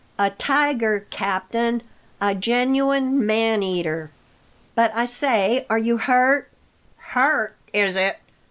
"A 0.17 0.31
tiger, 0.31 1.05
captain; 1.11 1.83
a 2.19 2.33
genuine 2.33 3.23
man 3.23 3.61
eater. 3.61 4.09
But, 4.73 4.91
I 4.95 5.05
say, 5.05 5.67
are 5.69 5.77
you 5.77 5.97
hurt?" 5.99 6.49
"Hurt 6.97 7.55
is 7.71 7.95
it?" 7.95 8.17